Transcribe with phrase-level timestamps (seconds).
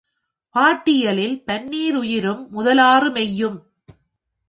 [0.55, 3.59] பாட்டியலில், பன்னீருயிரும் முதலாறு மெய்யும்.